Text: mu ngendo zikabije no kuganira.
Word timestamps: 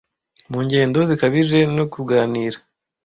mu 0.51 0.59
ngendo 0.65 0.99
zikabije 1.09 1.59
no 1.75 1.85
kuganira. 1.93 2.57